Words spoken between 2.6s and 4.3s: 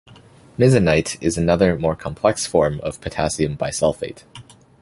of potassium bisulfate.